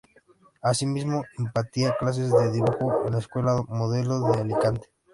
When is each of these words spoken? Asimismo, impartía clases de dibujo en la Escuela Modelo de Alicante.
Asimismo, 0.63 1.25
impartía 1.37 1.95
clases 1.99 2.31
de 2.31 2.51
dibujo 2.51 3.05
en 3.05 3.11
la 3.13 3.19
Escuela 3.19 3.61
Modelo 3.67 4.19
de 4.31 4.41
Alicante. 4.41 4.89